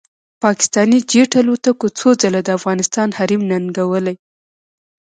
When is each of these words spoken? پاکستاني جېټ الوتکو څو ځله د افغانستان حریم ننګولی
پاکستاني 0.43 0.99
جېټ 1.11 1.31
الوتکو 1.39 1.87
څو 1.99 2.09
ځله 2.21 2.41
د 2.43 2.49
افغانستان 2.57 3.07
حریم 3.17 3.41
ننګولی 3.51 4.15